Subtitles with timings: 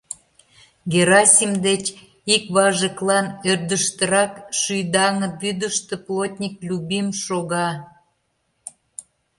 [0.91, 1.83] Герасим деч
[2.35, 7.69] ик важыклан ӧрдыжтырак, шӱй даҥыт вӱдыштӧ плотник Любим шога.